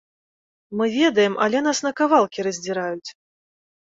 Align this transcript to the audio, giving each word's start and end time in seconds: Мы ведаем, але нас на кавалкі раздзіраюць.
Мы 0.77 0.85
ведаем, 0.99 1.33
але 1.45 1.59
нас 1.67 1.81
на 1.87 1.91
кавалкі 1.99 2.45
раздзіраюць. 2.47 3.09